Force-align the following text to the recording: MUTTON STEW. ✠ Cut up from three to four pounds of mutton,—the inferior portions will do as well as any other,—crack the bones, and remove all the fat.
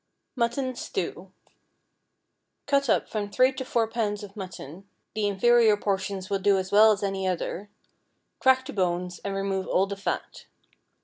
MUTTON 0.35 0.75
STEW. 0.75 1.31
✠ 1.47 1.51
Cut 2.65 2.89
up 2.89 3.07
from 3.07 3.29
three 3.29 3.53
to 3.53 3.63
four 3.63 3.87
pounds 3.87 4.23
of 4.23 4.35
mutton,—the 4.35 5.27
inferior 5.27 5.77
portions 5.77 6.27
will 6.27 6.39
do 6.39 6.57
as 6.57 6.71
well 6.71 6.91
as 6.91 7.03
any 7.03 7.27
other,—crack 7.27 8.65
the 8.65 8.73
bones, 8.73 9.19
and 9.23 9.35
remove 9.35 9.67
all 9.67 9.85
the 9.85 9.95
fat. 9.95 10.45